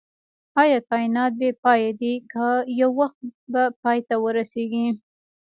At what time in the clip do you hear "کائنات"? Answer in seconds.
0.91-1.31